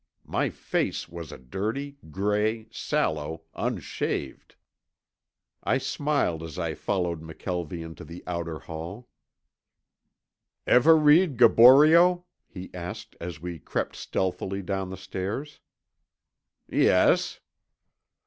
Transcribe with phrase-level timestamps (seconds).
[0.25, 4.55] My face was a dirty gray, sallow, unshaved.
[5.63, 9.09] I smiled as I followed McKelvie into the outer hall.
[10.65, 15.59] "Ever read Gaboriau?" he asked as we crept stealthily down the stairs.
[16.67, 17.39] "Yes."